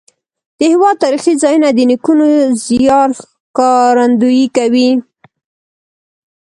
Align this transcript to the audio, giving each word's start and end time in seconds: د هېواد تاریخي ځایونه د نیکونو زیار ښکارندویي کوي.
د 0.57 0.59
هېواد 0.71 0.95
تاریخي 1.03 1.33
ځایونه 1.41 1.67
د 1.73 1.79
نیکونو 1.89 2.25
زیار 2.65 3.09
ښکارندویي 3.19 4.45
کوي. 4.57 4.89